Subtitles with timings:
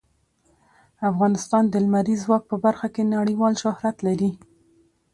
[1.11, 4.31] افغانستان د لمریز ځواک په برخه کې نړیوال شهرت لري.